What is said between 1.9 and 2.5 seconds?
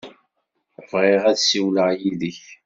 yid-k.